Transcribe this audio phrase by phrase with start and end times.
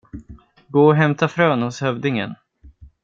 [0.67, 2.35] Gå och hämta frön hos hövdingen.